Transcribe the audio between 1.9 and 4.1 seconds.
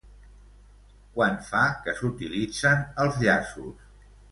s'utilitzen els llaços?